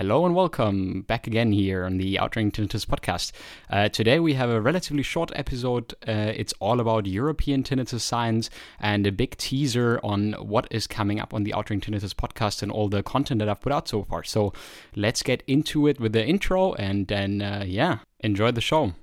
Hello 0.00 0.24
and 0.24 0.34
welcome 0.34 1.02
back 1.02 1.26
again 1.26 1.52
here 1.52 1.84
on 1.84 1.98
the 1.98 2.18
Outring 2.18 2.50
Tinnitus 2.50 2.86
podcast. 2.86 3.32
Uh, 3.68 3.90
today 3.90 4.18
we 4.18 4.32
have 4.32 4.48
a 4.48 4.58
relatively 4.58 5.02
short 5.02 5.30
episode. 5.34 5.92
Uh, 6.08 6.32
it's 6.34 6.54
all 6.58 6.80
about 6.80 7.04
European 7.04 7.62
tinnitus 7.62 8.00
science 8.00 8.48
and 8.80 9.06
a 9.06 9.12
big 9.12 9.36
teaser 9.36 10.00
on 10.02 10.32
what 10.40 10.66
is 10.70 10.86
coming 10.86 11.20
up 11.20 11.34
on 11.34 11.44
the 11.44 11.52
Outring 11.52 11.82
Tinnitus 11.82 12.14
podcast 12.14 12.62
and 12.62 12.72
all 12.72 12.88
the 12.88 13.02
content 13.02 13.40
that 13.40 13.50
I've 13.50 13.60
put 13.60 13.74
out 13.74 13.88
so 13.88 14.04
far. 14.04 14.24
So 14.24 14.54
let's 14.96 15.22
get 15.22 15.42
into 15.46 15.86
it 15.86 16.00
with 16.00 16.14
the 16.14 16.26
intro 16.26 16.72
and 16.72 17.06
then, 17.08 17.42
uh, 17.42 17.64
yeah, 17.66 17.98
enjoy 18.20 18.52
the 18.52 18.62
show. 18.62 18.94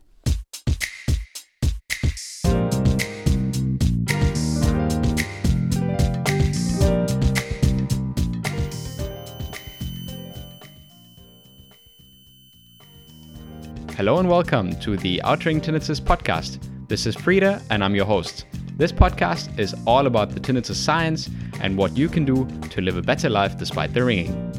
Hello 13.98 14.20
and 14.20 14.30
welcome 14.30 14.80
to 14.82 14.96
the 14.96 15.20
Outring 15.24 15.60
Tinnitus 15.60 16.00
podcast. 16.00 16.60
This 16.88 17.08
is 17.08 17.16
Frida 17.16 17.64
and 17.72 17.84
I'm 17.84 17.96
your 17.96 18.06
host. 18.06 18.46
This 18.76 18.92
podcast 18.92 19.58
is 19.58 19.74
all 19.88 20.06
about 20.06 20.30
the 20.30 20.40
tinnitus 20.40 20.76
science 20.76 21.32
and 21.62 21.76
what 21.76 21.98
you 21.98 22.08
can 22.08 22.24
do 22.24 22.48
to 22.70 22.82
live 22.82 22.98
a 22.98 23.02
better 23.02 23.28
life 23.28 23.58
despite 23.58 23.96
the 23.96 24.04
ringing. 24.04 24.54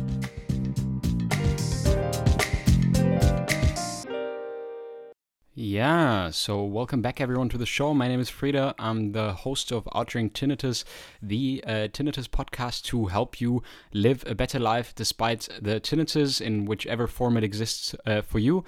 Yeah, 5.54 6.30
so 6.30 6.64
welcome 6.64 7.00
back 7.00 7.20
everyone 7.20 7.48
to 7.50 7.58
the 7.58 7.64
show. 7.64 7.94
My 7.94 8.08
name 8.08 8.18
is 8.18 8.28
Frida. 8.28 8.74
I'm 8.76 9.12
the 9.12 9.34
host 9.34 9.70
of 9.70 9.88
Outring 9.94 10.30
Tinnitus, 10.30 10.82
the 11.22 11.62
uh, 11.64 11.70
tinnitus 11.92 12.26
podcast 12.26 12.82
to 12.86 13.06
help 13.06 13.40
you 13.40 13.62
live 13.92 14.24
a 14.26 14.34
better 14.34 14.58
life 14.58 14.96
despite 14.96 15.48
the 15.62 15.78
tinnitus 15.78 16.40
in 16.40 16.64
whichever 16.64 17.06
form 17.06 17.36
it 17.36 17.44
exists 17.44 17.94
uh, 18.04 18.20
for 18.20 18.40
you. 18.40 18.64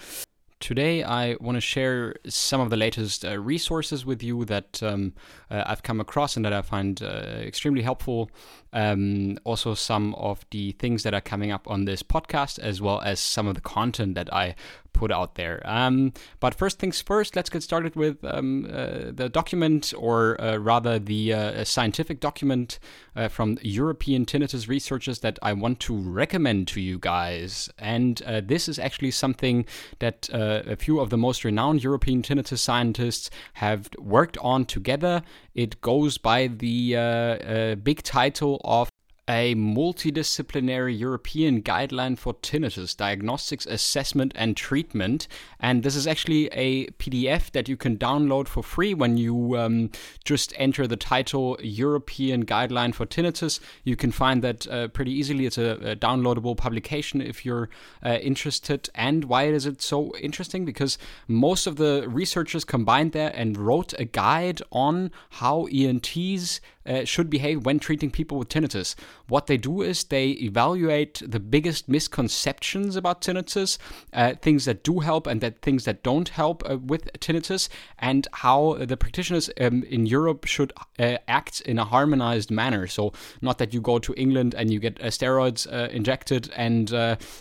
Today, 0.61 1.03
I 1.03 1.37
want 1.41 1.57
to 1.57 1.61
share 1.63 2.17
some 2.29 2.61
of 2.61 2.69
the 2.69 2.77
latest 2.77 3.25
uh, 3.25 3.39
resources 3.39 4.05
with 4.05 4.23
you 4.23 4.45
that 4.45 4.83
um, 4.83 5.15
uh, 5.51 5.65
I've 5.65 5.83
come 5.83 6.01
across 6.01 6.37
and 6.37 6.45
that 6.45 6.53
I 6.53 6.61
find 6.61 7.03
uh, 7.03 7.07
extremely 7.41 7.81
helpful. 7.81 8.31
Um, 8.75 9.39
also, 9.45 9.73
some 9.73 10.15
of 10.17 10.45
the 10.51 10.73
things 10.73 11.03
that 11.05 11.15
are 11.15 11.23
coming 11.23 11.51
up 11.51 11.67
on 11.67 11.87
this 11.87 12.03
podcast, 12.03 12.59
as 12.59 12.79
well 12.79 13.01
as 13.01 13.21
some 13.21 13.47
of 13.47 13.55
the 13.55 13.63
content 13.63 14.15
that 14.17 14.31
I 14.35 14.55
put 14.93 15.11
out 15.11 15.35
there. 15.35 15.63
Um, 15.65 16.13
but 16.41 16.55
first 16.55 16.79
things 16.79 17.01
first, 17.01 17.37
let's 17.37 17.51
get 17.51 17.63
started 17.63 17.97
with 17.97 18.25
um, 18.25 18.67
uh, 18.71 19.11
the 19.13 19.29
document, 19.29 19.93
or 19.97 20.41
uh, 20.41 20.57
rather 20.57 20.99
the 20.99 21.33
uh, 21.33 21.65
scientific 21.65 22.21
document 22.21 22.79
uh, 23.17 23.29
from 23.29 23.59
European 23.63 24.27
tinnitus 24.27 24.69
researchers 24.69 25.21
that 25.21 25.39
I 25.43 25.53
want 25.53 25.81
to 25.81 25.97
recommend 25.97 26.69
to 26.69 26.81
you 26.81 26.99
guys. 26.99 27.71
And 27.79 28.23
uh, 28.23 28.41
this 28.45 28.69
is 28.69 28.79
actually 28.79 29.11
something 29.11 29.67
that 29.99 30.29
uh, 30.33 30.63
a 30.67 30.77
few 30.77 31.01
of 31.01 31.11
the 31.11 31.19
most 31.19 31.45
renowned 31.45 31.83
European 31.83 32.23
tinnitus 32.23 32.59
scientists 32.59 33.31
have 33.55 33.89
worked 33.99 34.39
on 34.39 34.65
together. 34.65 35.23
It 35.55 35.81
goes 35.81 36.19
by 36.19 36.49
the 36.49 37.77
big 37.83 38.03
title 38.03 38.61
of 38.65 38.89
a 39.31 39.55
multidisciplinary 39.55 40.99
European 40.99 41.63
guideline 41.63 42.19
for 42.19 42.35
tinnitus 42.35 42.97
diagnostics, 42.97 43.65
assessment, 43.65 44.33
and 44.35 44.57
treatment. 44.57 45.29
And 45.61 45.85
this 45.85 45.95
is 45.95 46.09
actually 46.09 46.49
a 46.49 46.87
PDF 46.99 47.53
that 47.53 47.69
you 47.69 47.77
can 47.77 47.97
download 47.97 48.49
for 48.49 48.65
free 48.65 48.93
when 48.93 49.17
you 49.17 49.57
um, 49.57 49.91
just 50.25 50.53
enter 50.57 50.89
the 50.89 50.97
title 50.97 51.57
European 51.63 52.45
Guideline 52.45 52.93
for 52.93 53.07
Tinnitus. 53.07 53.61
You 53.85 53.95
can 53.95 54.11
find 54.11 54.43
that 54.43 54.67
uh, 54.67 54.89
pretty 54.89 55.13
easily. 55.13 55.47
It's 55.47 55.59
a, 55.59 55.93
a, 55.93 55.97
downloadable 55.97 56.57
publication 56.57 57.21
if 57.21 57.47
you're 57.47 57.71
uh, 58.05 58.19
interested. 58.21 58.91
And 58.97 59.27
why 59.27 59.45
is 59.45 59.65
it 59.65 59.81
so 59.81 60.13
interesting? 60.17 60.65
Because 60.65 60.99
most 61.29 61.69
of 61.69 61.77
the 61.77 62.05
researchers 62.09 62.65
combined 62.65 63.13
there 63.13 63.31
and 63.37 63.57
wrote 63.57 63.93
a 63.97 64.05
guide 64.05 64.61
on 64.73 65.13
how 65.31 65.69
ENTs 65.73 66.61
uh, 66.87 67.05
should 67.05 67.31
behave 67.31 67.65
when 67.65 67.79
treating 67.79 68.11
people 68.11 68.39
with 68.39 68.49
tinnitus. 68.49 68.95
What 69.29 69.47
they 69.47 69.57
do 69.57 69.83
is 69.83 70.05
they 70.05 70.31
evaluate 70.31 71.23
the 71.27 71.41
biggest 71.41 71.89
misconceptions 71.89 72.97
about 72.97 73.21
tinnitus, 73.21 73.79
uh, 74.13 74.35
things 74.41 74.65
that 74.65 74.83
do 74.83 75.01
help 75.01 75.27
and 75.27 75.41
that 75.41 75.63
things 75.63 75.85
that 75.85 76.03
don't 76.03 76.29
help 76.29 76.63
uh, 76.69 76.79
with 76.79 77.13
tinnitus, 77.21 77.69
and 77.99 78.27
how 78.33 78.75
the 78.81 78.97
practitioners 78.97 79.51
um, 79.61 79.83
in 79.85 80.07
Europe 80.07 80.47
should 80.47 80.73
uh, 80.99 81.19
act 81.29 81.61
in 81.63 81.79
a 81.79 81.85
harmonized 81.85 82.51
manner. 82.51 82.87
So, 82.87 83.13
not 83.41 83.59
that 83.59 83.75
you 83.75 83.81
go 83.81 83.99
to 83.99 84.15
England 84.15 84.55
and 84.55 84.73
you 84.73 84.81
get 84.81 85.01
uh, 85.01 85.07
steroids 85.07 85.71
uh, 85.73 85.91
injected, 85.91 86.51
and 86.57 86.91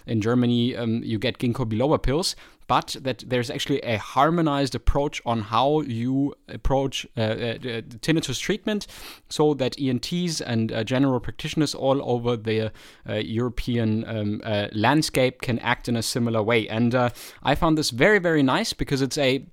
in 0.06 0.22
Germany 0.22 0.76
um, 0.76 1.04
you 1.04 1.18
get 1.20 1.38
ginkgo 1.38 1.66
biloba 1.66 2.02
pills 2.02 2.36
but 2.70 2.96
that 3.02 3.24
there's 3.28 3.50
actually 3.50 3.80
a 3.80 3.98
harmonized 3.98 4.76
approach 4.76 5.22
on 5.26 5.42
how 5.42 5.82
you 5.82 6.36
approach 6.48 7.06
uh, 7.18 7.22
uh, 7.22 7.58
tinnitus 8.06 8.40
treatment 8.40 8.86
so 9.28 9.56
that 9.56 9.76
ENTs 9.82 10.40
and 10.40 10.72
uh, 10.72 10.84
general 10.84 11.20
practitioners 11.20 11.74
all 11.74 12.00
over 12.08 12.38
the 12.38 12.72
uh, 13.10 13.14
European 13.16 14.06
um, 14.08 14.42
uh, 14.44 14.68
landscape 14.72 15.42
can 15.42 15.58
act 15.60 15.90
in 15.90 15.96
a 15.96 16.04
similar 16.04 16.44
way. 16.44 16.68
And 16.70 16.94
uh, 16.94 17.10
I 17.42 17.56
found 17.56 17.76
this 17.76 17.90
very, 17.90 18.20
very 18.20 18.44
nice 18.44 18.72
because 18.72 19.02
it's 19.02 19.18
a 19.18 19.46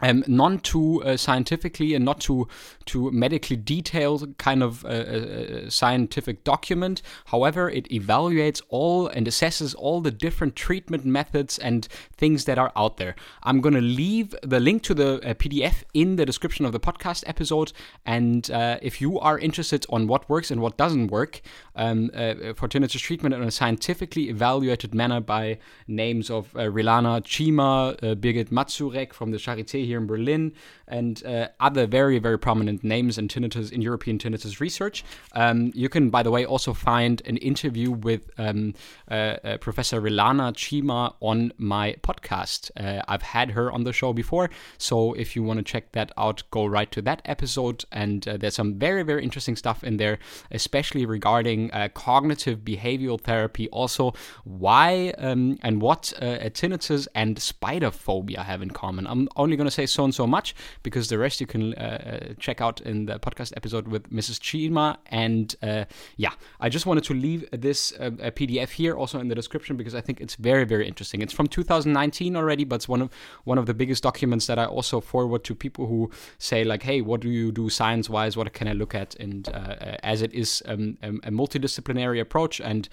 um, 0.00 0.24
non 0.26 0.58
too 0.60 1.02
uh, 1.02 1.16
scientifically 1.16 1.94
and 1.94 2.04
not 2.04 2.20
too 2.20 2.48
too 2.88 3.10
medically 3.10 3.56
detailed 3.56 4.36
kind 4.38 4.62
of 4.62 4.84
uh, 4.84 4.88
uh, 4.88 4.92
uh, 4.92 5.70
scientific 5.70 6.44
document. 6.44 7.02
However, 7.26 7.68
it 7.68 7.88
evaluates 7.90 8.62
all 8.68 9.08
and 9.08 9.26
assesses 9.26 9.74
all 9.76 10.00
the 10.00 10.10
different 10.10 10.56
treatment 10.56 11.04
methods 11.04 11.58
and 11.58 11.86
things 12.16 12.46
that 12.46 12.58
are 12.58 12.72
out 12.76 12.96
there. 12.96 13.14
I'm 13.42 13.60
going 13.60 13.74
to 13.74 13.80
leave 13.80 14.34
the 14.42 14.60
link 14.60 14.82
to 14.84 14.94
the 14.94 15.16
uh, 15.16 15.34
PDF 15.34 15.84
in 15.92 16.16
the 16.16 16.24
description 16.24 16.64
of 16.64 16.72
the 16.72 16.80
podcast 16.80 17.24
episode. 17.26 17.72
And 18.06 18.50
uh, 18.50 18.78
if 18.80 19.00
you 19.00 19.18
are 19.18 19.38
interested 19.38 19.84
on 19.90 20.06
what 20.06 20.28
works 20.28 20.50
and 20.50 20.60
what 20.60 20.76
doesn't 20.76 21.08
work 21.08 21.42
um, 21.76 22.08
for 22.08 22.68
tinnitus 22.68 23.00
treatment 23.00 23.34
in 23.34 23.42
a 23.42 23.50
scientifically 23.50 24.28
evaluated 24.30 24.94
manner 24.94 25.20
by 25.20 25.58
names 25.86 26.30
of 26.30 26.52
Rilana 26.54 27.26
Cima, 27.26 27.96
Birgit 28.00 28.48
Mazurek 28.48 29.12
from 29.12 29.30
the 29.30 29.36
Charité 29.36 29.87
here 29.88 29.98
in 29.98 30.06
Berlin, 30.06 30.52
and 30.86 31.24
uh, 31.24 31.48
other 31.60 31.86
very, 31.86 32.18
very 32.18 32.38
prominent 32.38 32.84
names 32.84 33.18
in 33.18 33.28
tinnitus 33.28 33.72
in 33.72 33.82
European 33.82 34.18
tinnitus 34.18 34.60
research. 34.60 35.04
Um, 35.32 35.72
you 35.74 35.88
can, 35.88 36.10
by 36.10 36.22
the 36.22 36.30
way, 36.30 36.44
also 36.44 36.72
find 36.72 37.22
an 37.26 37.36
interview 37.38 37.90
with 37.90 38.30
um, 38.38 38.74
uh, 39.10 39.14
uh, 39.14 39.56
Professor 39.58 40.00
Rilana 40.00 40.56
Cima 40.56 41.14
on 41.20 41.52
my 41.58 41.96
podcast. 42.02 42.70
Uh, 42.76 43.02
I've 43.08 43.22
had 43.22 43.50
her 43.52 43.72
on 43.72 43.84
the 43.84 43.92
show 43.92 44.12
before, 44.12 44.50
so 44.78 45.14
if 45.14 45.34
you 45.34 45.42
want 45.42 45.58
to 45.58 45.64
check 45.64 45.92
that 45.92 46.12
out, 46.16 46.42
go 46.50 46.66
right 46.66 46.90
to 46.92 47.02
that 47.02 47.22
episode. 47.24 47.84
And 47.92 48.26
uh, 48.28 48.36
there's 48.36 48.54
some 48.54 48.78
very, 48.78 49.02
very 49.02 49.22
interesting 49.22 49.56
stuff 49.56 49.82
in 49.82 49.96
there, 49.96 50.18
especially 50.50 51.06
regarding 51.06 51.72
uh, 51.72 51.88
cognitive 51.94 52.60
behavioral 52.60 53.20
therapy. 53.20 53.68
Also, 53.70 54.14
why 54.44 55.14
um, 55.18 55.58
and 55.62 55.80
what 55.80 56.12
tinnitus 56.20 57.08
and 57.14 57.40
spider 57.40 57.90
phobia 57.90 58.42
have 58.42 58.62
in 58.62 58.70
common. 58.70 59.06
I'm 59.06 59.28
only 59.36 59.56
going 59.56 59.66
to 59.66 59.70
say 59.78 59.86
so 59.86 60.04
and 60.04 60.14
so 60.14 60.26
much 60.26 60.48
because 60.82 61.08
the 61.08 61.18
rest 61.18 61.40
you 61.40 61.48
can 61.54 61.64
uh, 61.74 61.78
uh, 61.80 62.34
check 62.44 62.60
out 62.60 62.80
in 62.80 63.06
the 63.06 63.16
podcast 63.26 63.52
episode 63.56 63.86
with 63.94 64.04
Mrs. 64.18 64.36
Cima. 64.46 64.98
And 65.24 65.54
uh, 65.62 65.84
yeah, 66.16 66.34
I 66.64 66.68
just 66.76 66.84
wanted 66.88 67.04
to 67.10 67.14
leave 67.14 67.40
this 67.52 67.80
uh, 68.00 68.10
PDF 68.38 68.70
here 68.80 68.94
also 69.00 69.16
in 69.20 69.28
the 69.28 69.34
description 69.42 69.76
because 69.76 69.94
I 69.94 70.02
think 70.06 70.20
it's 70.20 70.36
very 70.50 70.64
very 70.64 70.86
interesting. 70.92 71.22
It's 71.22 71.36
from 71.38 71.46
2019 71.46 72.36
already, 72.36 72.64
but 72.64 72.76
it's 72.76 72.88
one 72.88 73.02
of 73.02 73.10
one 73.44 73.58
of 73.58 73.66
the 73.66 73.74
biggest 73.74 74.02
documents 74.02 74.46
that 74.48 74.58
I 74.58 74.66
also 74.76 75.00
forward 75.00 75.42
to 75.44 75.54
people 75.54 75.86
who 75.86 76.10
say 76.38 76.64
like, 76.64 76.82
hey, 76.82 77.00
what 77.00 77.20
do 77.20 77.30
you 77.30 77.52
do 77.52 77.70
science 77.70 78.06
wise? 78.10 78.36
What 78.36 78.52
can 78.52 78.66
I 78.68 78.72
look 78.72 78.94
at? 78.94 79.14
And 79.16 79.48
uh, 79.48 80.12
as 80.12 80.22
it 80.22 80.32
is 80.34 80.62
um, 80.66 80.98
a 81.02 81.30
multidisciplinary 81.30 82.20
approach 82.20 82.60
and 82.60 82.88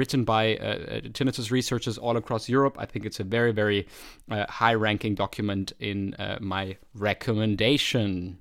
written 0.00 0.24
by 0.24 0.44
tinnitus 1.16 1.50
researchers 1.50 1.96
all 1.98 2.16
across 2.16 2.48
Europe, 2.48 2.76
I 2.84 2.86
think 2.86 3.02
it's 3.08 3.20
a 3.20 3.24
very 3.36 3.52
very 3.52 3.86
high 4.60 4.74
ranking 4.74 5.14
document 5.14 5.72
in 5.78 6.14
Uh, 6.24 6.38
my 6.40 6.76
recommendation. 6.94 8.38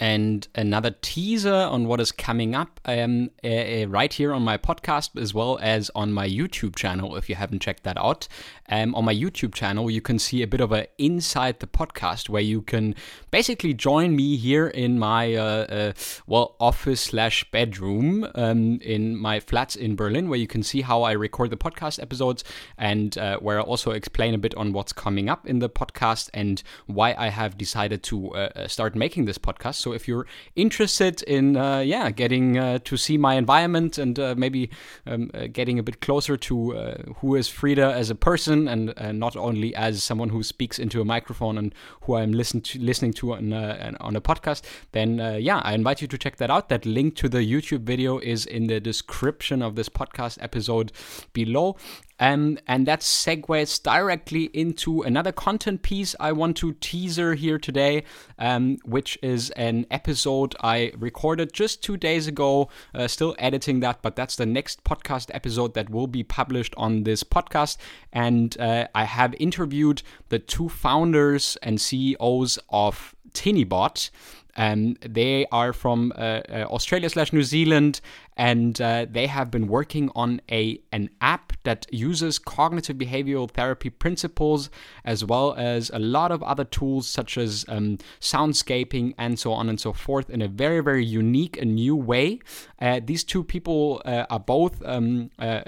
And 0.00 0.46
another 0.54 0.94
teaser 1.02 1.52
on 1.52 1.88
what 1.88 2.00
is 2.00 2.12
coming 2.12 2.54
up 2.54 2.80
um, 2.84 3.30
uh, 3.42 3.48
uh, 3.48 3.86
right 3.88 4.12
here 4.12 4.32
on 4.32 4.42
my 4.42 4.56
podcast, 4.56 5.20
as 5.20 5.34
well 5.34 5.58
as 5.60 5.90
on 5.94 6.12
my 6.12 6.28
YouTube 6.28 6.76
channel, 6.76 7.16
if 7.16 7.28
you 7.28 7.34
haven't 7.34 7.60
checked 7.60 7.82
that 7.82 7.98
out. 7.98 8.28
Um, 8.68 8.94
on 8.94 9.04
my 9.04 9.14
YouTube 9.14 9.54
channel, 9.54 9.90
you 9.90 10.00
can 10.00 10.18
see 10.18 10.42
a 10.42 10.46
bit 10.46 10.60
of 10.60 10.70
a 10.72 10.86
inside 10.98 11.58
the 11.58 11.66
podcast 11.66 12.28
where 12.28 12.42
you 12.42 12.62
can 12.62 12.94
basically 13.30 13.74
join 13.74 14.14
me 14.14 14.36
here 14.36 14.68
in 14.68 14.98
my 14.98 15.34
uh, 15.34 15.42
uh, 15.44 15.92
well 16.26 16.54
office 16.60 17.00
slash 17.00 17.50
bedroom 17.50 18.28
um, 18.36 18.80
in 18.80 19.16
my 19.16 19.40
flats 19.40 19.74
in 19.74 19.96
Berlin, 19.96 20.28
where 20.28 20.38
you 20.38 20.46
can 20.46 20.62
see 20.62 20.82
how 20.82 21.02
I 21.02 21.12
record 21.12 21.50
the 21.50 21.56
podcast 21.56 22.00
episodes 22.00 22.44
and 22.76 23.16
uh, 23.18 23.38
where 23.38 23.58
I 23.58 23.62
also 23.62 23.90
explain 23.90 24.34
a 24.34 24.38
bit 24.38 24.54
on 24.54 24.72
what's 24.72 24.92
coming 24.92 25.28
up 25.28 25.46
in 25.46 25.58
the 25.58 25.68
podcast 25.68 26.30
and 26.34 26.62
why 26.86 27.14
I 27.18 27.28
have 27.28 27.58
decided 27.58 28.02
to 28.04 28.34
uh, 28.34 28.68
start 28.68 28.94
making 28.94 29.24
this 29.24 29.38
podcast. 29.38 29.76
So 29.76 29.87
if 29.92 30.08
you're 30.08 30.26
interested 30.56 31.22
in, 31.22 31.56
uh, 31.56 31.78
yeah, 31.78 32.10
getting 32.10 32.58
uh, 32.58 32.78
to 32.84 32.96
see 32.96 33.18
my 33.18 33.34
environment 33.34 33.98
and 33.98 34.18
uh, 34.18 34.34
maybe 34.36 34.70
um, 35.06 35.30
getting 35.52 35.78
a 35.78 35.82
bit 35.82 36.00
closer 36.00 36.36
to 36.36 36.72
who 37.18 37.34
is 37.34 37.48
Frida 37.48 37.92
as 37.92 38.10
a 38.10 38.14
person 38.14 38.68
and 38.68 39.18
not 39.18 39.36
only 39.36 39.74
as 39.74 40.02
someone 40.02 40.28
who 40.30 40.42
speaks 40.42 40.78
into 40.78 41.00
a 41.00 41.04
microphone 41.04 41.58
and 41.58 41.74
who 42.02 42.16
I'm 42.16 42.32
listen 42.32 42.60
to, 42.62 42.78
listening 42.78 43.12
to 43.14 43.34
on, 43.34 43.52
on 43.52 44.16
a 44.16 44.20
podcast, 44.20 44.62
then 44.92 45.18
yeah, 45.40 45.60
I 45.64 45.74
invite 45.74 46.02
you 46.02 46.08
to 46.08 46.18
check 46.18 46.36
that 46.36 46.50
out. 46.50 46.68
That 46.68 46.86
link 46.86 47.16
to 47.16 47.28
the 47.28 47.38
YouTube 47.38 47.82
video 47.82 48.18
is 48.18 48.46
in 48.46 48.66
the 48.66 48.80
description 48.80 49.62
of 49.62 49.74
this 49.74 49.88
podcast 49.88 50.38
episode 50.40 50.92
below. 51.32 51.76
Um, 52.20 52.58
and 52.66 52.86
that 52.86 53.00
segues 53.00 53.82
directly 53.82 54.44
into 54.52 55.02
another 55.02 55.32
content 55.32 55.82
piece 55.82 56.14
I 56.18 56.32
want 56.32 56.56
to 56.58 56.72
teaser 56.74 57.34
here 57.34 57.58
today, 57.58 58.04
um, 58.38 58.78
which 58.84 59.18
is 59.22 59.50
an 59.50 59.86
episode 59.90 60.54
I 60.60 60.92
recorded 60.98 61.52
just 61.52 61.82
two 61.82 61.96
days 61.96 62.26
ago. 62.26 62.68
Uh, 62.94 63.06
still 63.08 63.36
editing 63.38 63.80
that, 63.80 64.02
but 64.02 64.16
that's 64.16 64.36
the 64.36 64.46
next 64.46 64.84
podcast 64.84 65.30
episode 65.32 65.74
that 65.74 65.90
will 65.90 66.06
be 66.06 66.22
published 66.22 66.74
on 66.76 67.04
this 67.04 67.22
podcast. 67.22 67.76
And 68.12 68.58
uh, 68.60 68.88
I 68.94 69.04
have 69.04 69.34
interviewed 69.38 70.02
the 70.28 70.38
two 70.38 70.68
founders 70.68 71.56
and 71.62 71.80
CEOs 71.80 72.58
of 72.70 73.14
Tinibot. 73.32 74.10
Um, 74.56 74.96
they 75.00 75.46
are 75.52 75.72
from 75.72 76.12
uh, 76.16 76.40
uh, 76.48 76.66
Australia 76.68 77.08
slash 77.08 77.32
New 77.32 77.44
Zealand, 77.44 78.00
and 78.38 78.80
uh, 78.80 79.04
they 79.10 79.26
have 79.26 79.50
been 79.50 79.66
working 79.66 80.10
on 80.14 80.40
a 80.50 80.80
an 80.92 81.10
app 81.20 81.52
that 81.64 81.86
uses 81.90 82.38
cognitive 82.38 82.96
behavioral 82.96 83.50
therapy 83.50 83.90
principles 83.90 84.70
as 85.04 85.24
well 85.24 85.54
as 85.54 85.90
a 85.90 85.98
lot 85.98 86.30
of 86.30 86.42
other 86.44 86.64
tools 86.64 87.06
such 87.06 87.36
as 87.36 87.64
um, 87.68 87.98
soundscaping 88.20 89.12
and 89.18 89.38
so 89.38 89.52
on 89.52 89.68
and 89.68 89.80
so 89.80 89.92
forth 89.92 90.30
in 90.30 90.40
a 90.40 90.48
very 90.48 90.80
very 90.80 91.04
unique 91.04 91.60
and 91.60 91.74
new 91.74 91.96
way. 91.96 92.38
Uh, 92.80 93.00
these 93.04 93.24
two 93.24 93.42
people 93.42 94.00
uh, 94.04 94.24
are 94.30 94.40
both 94.40 94.80
um, 94.86 95.30
uh, 95.40 95.60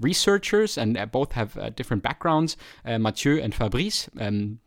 researchers 0.00 0.78
and 0.78 0.98
both 1.10 1.32
have 1.32 1.74
different 1.74 2.02
backgrounds. 2.02 2.56
Mathieu 2.84 3.40
and 3.42 3.54
Fabrice. 3.54 4.08
Um, 4.20 4.60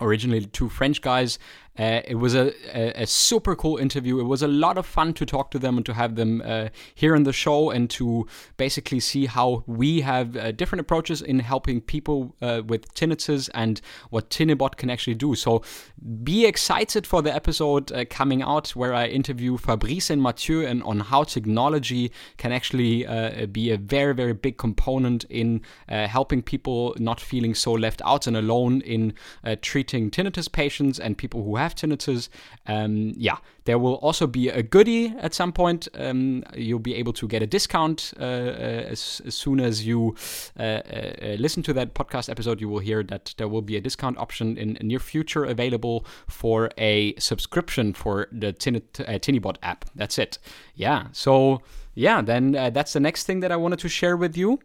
originally 0.00 0.44
two 0.46 0.68
French 0.68 1.00
guys 1.00 1.38
uh, 1.78 2.00
it 2.06 2.14
was 2.14 2.34
a, 2.34 2.52
a, 2.72 3.02
a, 3.02 3.06
super 3.06 3.56
cool 3.56 3.78
interview. 3.78 4.20
It 4.20 4.24
was 4.24 4.42
a 4.42 4.48
lot 4.48 4.78
of 4.78 4.86
fun 4.86 5.12
to 5.14 5.26
talk 5.26 5.50
to 5.50 5.58
them 5.58 5.76
and 5.76 5.86
to 5.86 5.94
have 5.94 6.14
them 6.14 6.40
uh, 6.44 6.68
here 6.94 7.16
in 7.16 7.24
the 7.24 7.32
show 7.32 7.70
and 7.70 7.90
to 7.90 8.28
basically 8.56 9.00
see 9.00 9.26
how 9.26 9.64
we 9.66 10.00
have 10.02 10.36
uh, 10.36 10.52
different 10.52 10.80
approaches 10.80 11.20
in 11.20 11.40
helping 11.40 11.80
people 11.80 12.36
uh, 12.40 12.62
with 12.64 12.94
tinnitus 12.94 13.50
and 13.54 13.80
what 14.10 14.30
Tinibot 14.30 14.76
can 14.76 14.88
actually 14.88 15.16
do. 15.16 15.34
So 15.34 15.62
be 16.22 16.46
excited 16.46 17.08
for 17.08 17.22
the 17.22 17.34
episode 17.34 17.90
uh, 17.90 18.04
coming 18.08 18.40
out 18.40 18.68
where 18.76 18.94
I 18.94 19.06
interview 19.06 19.56
Fabrice 19.56 20.10
and 20.10 20.22
Mathieu 20.22 20.64
and 20.64 20.80
on 20.84 21.00
how 21.00 21.24
technology 21.24 22.12
can 22.36 22.52
actually 22.52 23.04
uh, 23.04 23.46
be 23.46 23.72
a 23.72 23.78
very, 23.78 24.14
very 24.14 24.32
big 24.32 24.58
component 24.58 25.24
in 25.24 25.60
helping 25.88 26.42
people 26.42 26.94
not 26.98 27.20
feeling 27.20 27.54
so 27.54 27.72
left 27.72 28.00
out 28.04 28.26
and 28.26 28.36
alone 28.36 28.80
in 28.82 29.12
treating 29.62 30.10
tinnitus 30.10 30.50
patients 30.50 31.00
and 31.00 31.18
people 31.18 31.42
who 31.42 31.56
have 31.56 31.63
tinnitus. 31.72 32.28
Um, 32.66 33.12
yeah, 33.16 33.36
there 33.64 33.78
will 33.78 33.94
also 33.94 34.26
be 34.26 34.48
a 34.48 34.62
goodie 34.62 35.14
at 35.18 35.34
some 35.34 35.52
point. 35.52 35.88
Um, 35.94 36.44
you'll 36.54 36.78
be 36.78 36.94
able 36.94 37.12
to 37.14 37.26
get 37.26 37.42
a 37.42 37.46
discount 37.46 38.12
uh, 38.18 38.22
uh, 38.22 38.26
as, 38.26 39.22
as, 39.26 39.34
soon 39.34 39.60
as 39.60 39.86
you 39.86 40.14
uh, 40.58 40.62
uh, 40.62 41.12
uh, 41.22 41.26
listen 41.38 41.62
to 41.62 41.72
that 41.72 41.94
podcast 41.94 42.28
episode. 42.28 42.60
You 42.60 42.68
will 42.68 42.80
hear 42.80 43.02
that 43.04 43.34
there 43.38 43.48
will 43.48 43.62
be 43.62 43.76
a 43.76 43.80
discount 43.80 44.18
option 44.18 44.56
in 44.56 44.78
near 44.82 44.98
future 44.98 45.44
available 45.44 46.04
for 46.28 46.70
a 46.78 47.14
subscription 47.18 47.92
for 47.92 48.28
the 48.32 48.54
uh, 49.08 49.52
app. 49.62 49.84
That's 49.94 50.18
it. 50.18 50.38
Yeah. 50.74 51.06
So 51.12 51.62
yeah, 51.94 52.22
then 52.22 52.52
that's 52.52 52.92
the 52.92 53.00
next 53.00 53.24
thing 53.24 53.40
that 53.40 53.52
I 53.52 53.56
wanted 53.56 53.78
to 53.80 53.88
share 53.88 54.16
with 54.16 54.36
you. 54.36 54.58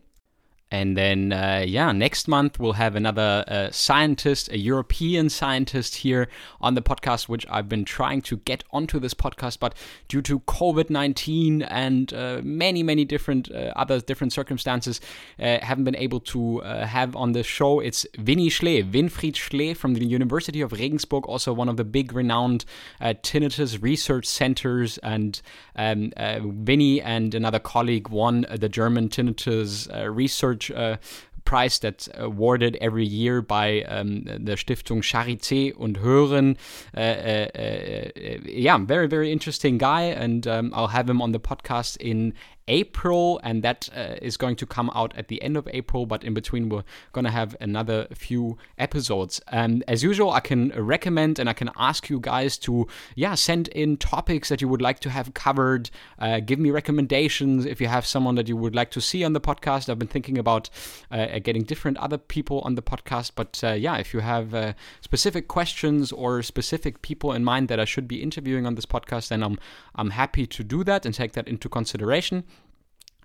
And 0.71 0.95
then, 0.95 1.33
uh, 1.33 1.63
yeah, 1.67 1.91
next 1.91 2.27
month 2.27 2.59
we'll 2.59 2.73
have 2.73 2.95
another 2.95 3.43
uh, 3.47 3.71
scientist, 3.71 4.51
a 4.51 4.57
European 4.57 5.29
scientist 5.29 5.95
here 5.95 6.27
on 6.61 6.75
the 6.75 6.81
podcast, 6.81 7.27
which 7.27 7.43
I've 7.49 7.67
been 7.67 7.85
trying 7.85 8.21
to 8.23 8.37
get 8.37 8.63
onto 8.71 8.99
this 8.99 9.15
podcast, 9.15 9.59
but 9.59 9.73
due 10.07 10.21
to 10.21 10.41
COVID 10.41 10.91
19 10.91 11.63
and 11.63 12.13
uh, 12.13 12.41
many, 12.43 12.83
many 12.83 13.03
different 13.03 13.51
uh, 13.51 13.73
other 13.75 13.99
different 13.99 14.31
circumstances, 14.31 15.01
uh, 15.39 15.57
haven't 15.61 15.85
been 15.85 15.95
able 15.95 16.19
to 16.19 16.61
uh, 16.61 16.85
have 16.85 17.15
on 17.15 17.31
the 17.31 17.41
show. 17.41 17.79
It's 17.79 18.05
Winnie 18.23 18.49
Schlee, 18.49 18.83
Winfried 18.91 19.33
Schlee 19.33 19.75
from 19.75 19.95
the 19.95 20.05
University 20.05 20.61
of 20.61 20.71
Regensburg, 20.71 21.25
also 21.25 21.51
one 21.51 21.69
of 21.69 21.77
the 21.77 21.83
big 21.83 22.13
renowned 22.13 22.65
tinnitus 23.01 23.81
research 23.81 24.27
centers. 24.27 24.99
And 24.99 25.41
um, 25.75 26.11
and 26.19 27.33
another 27.33 27.59
colleague 27.59 28.09
won 28.09 28.45
the 28.51 28.69
German 28.69 29.09
tinnitus 29.09 29.87
research 30.15 30.58
research 30.59 30.71
uh, 30.71 30.97
prize 31.45 31.79
that's 31.79 32.09
awarded 32.13 32.77
every 32.79 33.05
year 33.05 33.41
by 33.41 33.81
um, 33.83 34.23
the 34.23 34.55
Stiftung 34.55 35.01
Charité 35.01 35.75
und 35.75 35.97
Hören. 35.97 36.57
Uh, 36.95 36.99
uh, 36.99 37.47
uh, 37.57 38.37
yeah, 38.45 38.77
very, 38.77 39.07
very 39.07 39.31
interesting 39.31 39.77
guy, 39.77 40.03
and 40.03 40.45
um, 40.45 40.71
I'll 40.75 40.87
have 40.87 41.09
him 41.09 41.21
on 41.21 41.31
the 41.31 41.39
podcast 41.39 41.97
in 41.97 42.33
April, 42.69 43.41
and 43.43 43.63
that 43.63 43.89
uh, 43.95 44.15
is 44.21 44.37
going 44.37 44.55
to 44.55 44.65
come 44.65 44.89
out 44.95 45.13
at 45.17 45.27
the 45.27 45.41
end 45.41 45.57
of 45.57 45.67
April. 45.73 46.05
But 46.05 46.23
in 46.23 46.33
between, 46.33 46.69
we're 46.69 46.83
going 47.11 47.25
to 47.25 47.31
have 47.31 47.55
another 47.59 48.07
few 48.13 48.57
episodes. 48.77 49.41
And 49.51 49.83
as 49.87 50.03
usual, 50.03 50.31
I 50.31 50.39
can 50.39 50.69
recommend 50.69 51.39
and 51.39 51.49
I 51.49 51.53
can 51.53 51.71
ask 51.75 52.09
you 52.09 52.19
guys 52.19 52.57
to, 52.59 52.87
yeah, 53.15 53.35
send 53.35 53.67
in 53.69 53.97
topics 53.97 54.49
that 54.49 54.61
you 54.61 54.67
would 54.67 54.81
like 54.81 54.99
to 55.01 55.09
have 55.09 55.33
covered. 55.33 55.89
Uh, 56.19 56.39
give 56.39 56.59
me 56.59 56.71
recommendations 56.71 57.65
if 57.65 57.81
you 57.81 57.87
have 57.87 58.05
someone 58.05 58.35
that 58.35 58.47
you 58.47 58.55
would 58.55 58.75
like 58.75 58.91
to 58.91 59.01
see 59.01 59.23
on 59.23 59.33
the 59.33 59.41
podcast. 59.41 59.89
I've 59.89 59.99
been 59.99 60.07
thinking 60.07 60.37
about 60.37 60.69
uh, 61.11 61.39
getting 61.39 61.63
different 61.63 61.97
other 61.97 62.17
people 62.17 62.61
on 62.61 62.75
the 62.75 62.81
podcast. 62.81 63.31
But 63.35 63.59
uh, 63.63 63.73
yeah, 63.73 63.97
if 63.97 64.13
you 64.13 64.19
have 64.19 64.53
uh, 64.53 64.73
specific 65.01 65.47
questions 65.47 66.11
or 66.11 66.43
specific 66.43 67.01
people 67.01 67.33
in 67.33 67.43
mind 67.43 67.67
that 67.69 67.79
I 67.79 67.85
should 67.85 68.07
be 68.07 68.21
interviewing 68.21 68.65
on 68.65 68.75
this 68.75 68.85
podcast, 68.85 69.29
then 69.29 69.43
I'm 69.43 69.57
I'm 69.95 70.11
happy 70.11 70.45
to 70.47 70.63
do 70.63 70.83
that 70.83 71.05
and 71.05 71.13
take 71.13 71.33
that 71.33 71.47
into 71.47 71.67
consideration. 71.67 72.43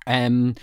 Um, 0.07 0.55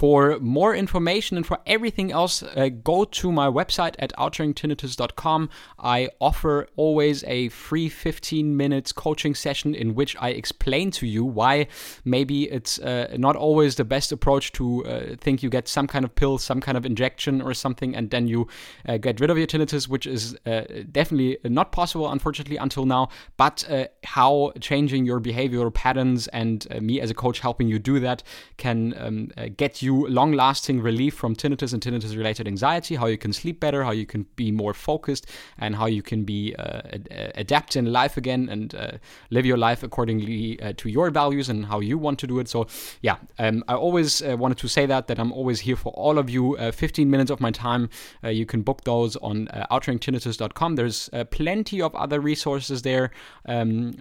for 0.00 0.38
more 0.40 0.74
information 0.74 1.36
and 1.36 1.46
for 1.46 1.58
everything 1.66 2.10
else, 2.10 2.42
uh, 2.42 2.70
go 2.82 3.04
to 3.04 3.30
my 3.30 3.48
website 3.48 3.94
at 3.98 4.14
outeringtinnitus.com. 4.16 5.50
I 5.78 6.08
offer 6.18 6.68
always 6.76 7.22
a 7.24 7.50
free 7.50 7.90
15 7.90 8.56
minutes 8.56 8.92
coaching 8.92 9.34
session 9.34 9.74
in 9.74 9.94
which 9.94 10.16
I 10.18 10.30
explain 10.30 10.90
to 10.92 11.06
you 11.06 11.22
why 11.22 11.66
maybe 12.02 12.44
it's 12.44 12.78
uh, 12.78 13.14
not 13.18 13.36
always 13.36 13.74
the 13.74 13.84
best 13.84 14.10
approach 14.10 14.52
to 14.52 14.86
uh, 14.86 15.16
think 15.20 15.42
you 15.42 15.50
get 15.50 15.68
some 15.68 15.86
kind 15.86 16.06
of 16.06 16.14
pill, 16.14 16.38
some 16.38 16.62
kind 16.62 16.78
of 16.78 16.86
injection 16.86 17.42
or 17.42 17.52
something, 17.52 17.94
and 17.94 18.08
then 18.08 18.26
you 18.26 18.48
uh, 18.88 18.96
get 18.96 19.20
rid 19.20 19.28
of 19.28 19.36
your 19.36 19.46
tinnitus, 19.46 19.86
which 19.86 20.06
is 20.06 20.34
uh, 20.46 20.62
definitely 20.90 21.36
not 21.44 21.72
possible, 21.72 22.10
unfortunately, 22.10 22.56
until 22.56 22.86
now. 22.86 23.10
But 23.36 23.70
uh, 23.70 23.88
how 24.04 24.52
changing 24.60 25.04
your 25.04 25.20
behavioral 25.20 25.74
patterns 25.74 26.26
and 26.28 26.66
me 26.80 27.02
as 27.02 27.10
a 27.10 27.14
coach 27.14 27.40
helping 27.40 27.68
you 27.68 27.78
do 27.78 28.00
that 28.00 28.22
can 28.56 28.89
um, 28.98 29.30
uh, 29.36 29.46
get 29.56 29.82
you 29.82 30.06
long 30.08 30.32
lasting 30.32 30.80
relief 30.80 31.14
from 31.14 31.36
tinnitus 31.36 31.72
and 31.72 31.82
tinnitus 31.82 32.16
related 32.16 32.46
anxiety, 32.48 32.96
how 32.96 33.06
you 33.06 33.18
can 33.18 33.32
sleep 33.32 33.60
better, 33.60 33.84
how 33.84 33.90
you 33.90 34.06
can 34.06 34.26
be 34.36 34.50
more 34.50 34.74
focused, 34.74 35.26
and 35.58 35.76
how 35.76 35.86
you 35.86 36.02
can 36.02 36.24
be 36.24 36.54
uh, 36.58 36.80
ad- 36.92 37.32
adapt 37.34 37.76
in 37.76 37.92
life 37.92 38.16
again 38.16 38.48
and 38.48 38.74
uh, 38.74 38.92
live 39.30 39.46
your 39.46 39.56
life 39.56 39.82
accordingly 39.82 40.60
uh, 40.60 40.72
to 40.76 40.88
your 40.88 41.10
values 41.10 41.48
and 41.48 41.66
how 41.66 41.80
you 41.80 41.98
want 41.98 42.18
to 42.18 42.26
do 42.26 42.38
it. 42.38 42.48
So, 42.48 42.66
yeah, 43.02 43.16
um, 43.38 43.64
I 43.68 43.74
always 43.74 44.22
uh, 44.22 44.36
wanted 44.36 44.58
to 44.58 44.68
say 44.68 44.86
that, 44.86 45.06
that 45.08 45.18
I'm 45.18 45.32
always 45.32 45.60
here 45.60 45.76
for 45.76 45.92
all 45.92 46.18
of 46.18 46.30
you. 46.30 46.56
15 46.72 47.10
minutes 47.10 47.30
of 47.30 47.40
my 47.40 47.50
time, 47.50 47.88
you 48.24 48.46
can 48.46 48.62
book 48.62 48.84
those 48.84 49.16
on 49.16 49.48
uh. 49.48 50.74
There's 50.74 51.10
plenty 51.30 51.82
of 51.82 51.94
other 51.94 52.20
resources 52.20 52.82
there. 52.82 53.10
Um, 53.46 53.92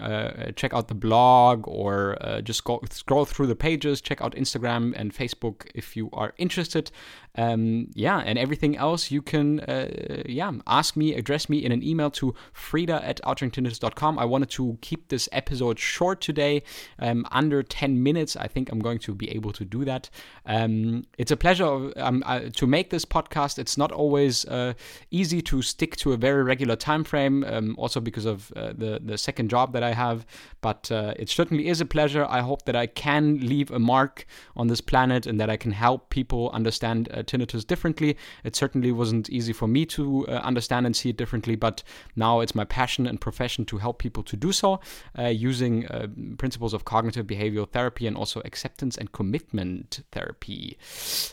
check 0.56 0.74
out 0.74 0.88
the 0.88 0.96
blog 0.96 1.68
or 1.68 2.18
just 2.44 2.64
go 2.64 2.82
scroll 2.90 3.26
through 3.26 3.48
the 3.48 3.56
pages, 3.56 4.02
check 4.02 4.22
out 4.22 4.36
Instagram 4.36 4.79
Instagram 4.80 4.94
and 4.96 5.14
Facebook 5.14 5.68
if 5.74 5.96
you 5.96 6.10
are 6.14 6.34
interested. 6.38 6.92
Um, 7.40 7.88
yeah, 7.94 8.18
and 8.20 8.38
everything 8.38 8.76
else 8.76 9.12
you 9.12 9.22
can, 9.22 9.62
uh, 9.62 10.24
yeah, 10.26 10.52
ask 10.68 10.98
me, 10.98 11.14
address 11.14 11.48
me 11.48 11.64
in 11.64 11.72
an 11.72 11.82
email 11.82 12.12
to 12.12 12.36
frida 12.52 13.02
at 13.02 13.22
outeringtinnitus.com. 13.24 14.20
I 14.20 14.26
wanted 14.26 14.50
to 14.52 14.78
keep 14.82 15.08
this 15.08 15.30
episode 15.32 15.80
short 15.80 16.20
today, 16.20 16.64
um, 17.00 17.26
under 17.32 17.64
10 17.64 18.04
minutes. 18.04 18.36
I 18.36 18.48
think 18.48 18.70
I'm 18.70 18.80
going 18.80 19.00
to 19.00 19.16
be 19.16 19.30
able 19.30 19.54
to 19.54 19.64
do 19.64 19.86
that. 19.86 20.10
Um, 20.46 21.06
it's 21.18 21.32
a 21.32 21.38
pleasure 21.38 21.94
um, 21.96 22.24
uh, 22.26 22.42
to 22.56 22.68
make 22.68 22.90
this 22.90 23.06
podcast. 23.06 23.58
It's 23.58 23.78
not 23.78 23.94
always 23.94 24.44
uh, 24.46 24.74
easy 25.10 25.42
to 25.44 25.62
stick 25.62 25.96
to 25.98 26.12
a 26.12 26.18
very 26.18 26.44
regular 26.44 26.76
time 26.76 27.06
frame, 27.06 27.46
um, 27.46 27.76
also 27.78 28.02
because 28.02 28.26
of 28.26 28.52
uh, 28.58 28.74
the, 28.76 29.00
the 29.02 29.18
second 29.18 29.50
job 29.50 29.72
that 29.72 29.84
I 29.84 29.94
have, 29.94 30.26
but 30.60 30.92
uh, 30.92 31.14
it 31.16 31.30
certainly 31.30 31.70
is 31.70 31.80
a 31.80 31.86
pleasure. 31.86 32.26
I 32.26 32.42
hope 32.42 32.66
that 32.66 32.76
I 32.76 32.86
can 32.88 33.40
leave 33.40 33.72
a 33.72 33.80
mark 33.80 34.26
on 34.58 34.68
this 34.68 34.82
planet 34.82 35.26
and 35.26 35.40
that 35.40 35.50
I 35.50 35.56
can 35.56 35.72
help 35.72 36.10
people 36.10 36.50
understand 36.52 37.08
uh, 37.14 37.24
tinnitus 37.30 37.66
differently. 37.66 38.18
It 38.44 38.56
certainly 38.56 38.92
wasn't 38.92 39.30
easy 39.30 39.54
for 39.54 39.68
me 39.68 39.86
to 39.88 40.28
uh, 40.28 40.32
understand 40.44 40.86
and 40.86 40.96
see 40.96 41.10
it 41.10 41.18
differently, 41.18 41.56
but 41.56 41.84
now 42.16 42.40
it's 42.42 42.56
my 42.56 42.66
passion 42.66 43.08
and 43.08 43.20
profession 43.22 43.66
to 43.66 43.78
help 43.78 44.00
people 44.00 44.24
to 44.24 44.36
do 44.36 44.52
so 44.52 44.80
uh, 45.18 45.24
using 45.26 45.88
uh, 45.88 46.08
principles 46.38 46.74
of 46.74 46.86
cognitive 46.86 47.26
behavioral 47.28 47.70
therapy 47.70 48.08
and 48.08 48.18
also 48.18 48.42
acceptance 48.46 48.98
and 48.98 49.12
commitment 49.12 50.04
therapy. 50.12 50.78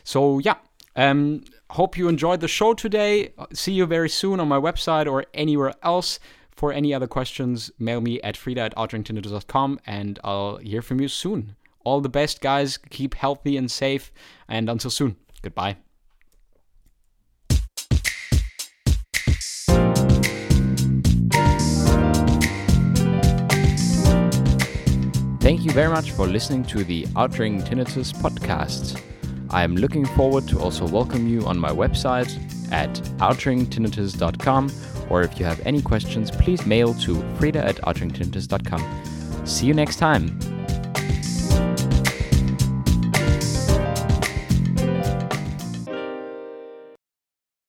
So, 0.04 0.38
yeah. 0.38 0.56
Um, 0.98 1.44
hope 1.70 1.98
you 1.98 2.08
enjoyed 2.08 2.40
the 2.40 2.48
show 2.48 2.72
today. 2.72 3.34
See 3.52 3.72
you 3.72 3.84
very 3.84 4.08
soon 4.08 4.40
on 4.40 4.48
my 4.48 4.58
website 4.58 5.06
or 5.06 5.26
anywhere 5.34 5.74
else. 5.82 6.18
For 6.56 6.72
any 6.72 6.94
other 6.94 7.06
questions, 7.06 7.70
mail 7.78 8.00
me 8.00 8.18
at 8.22 8.34
frida 8.34 8.62
at 8.62 8.74
and 9.86 10.18
I'll 10.24 10.56
hear 10.56 10.80
from 10.80 11.00
you 11.00 11.08
soon. 11.08 11.54
All 11.84 12.00
the 12.00 12.08
best, 12.08 12.40
guys. 12.40 12.78
Keep 12.78 13.14
healthy 13.14 13.58
and 13.58 13.70
safe. 13.70 14.10
And 14.48 14.70
until 14.70 14.90
soon, 14.90 15.16
goodbye. 15.42 15.76
Thank 25.46 25.64
you 25.64 25.70
very 25.70 25.88
much 25.88 26.10
for 26.10 26.26
listening 26.26 26.64
to 26.64 26.82
the 26.82 27.06
Outring 27.16 27.62
Tinnitus 27.62 28.12
podcast. 28.12 29.00
I 29.48 29.62
am 29.62 29.76
looking 29.76 30.04
forward 30.04 30.48
to 30.48 30.58
also 30.58 30.88
welcome 30.88 31.28
you 31.28 31.46
on 31.46 31.56
my 31.56 31.70
website 31.70 32.32
at 32.72 32.92
outeringtinnitus.com 33.18 34.72
or 35.08 35.22
if 35.22 35.38
you 35.38 35.46
have 35.46 35.64
any 35.64 35.80
questions, 35.80 36.32
please 36.32 36.66
mail 36.66 36.94
to 36.94 37.22
frida 37.36 37.64
at 37.64 37.76
outeringtinnitus.com. 37.76 39.46
See 39.46 39.66
you 39.66 39.74
next 39.74 39.98
time. 39.98 40.36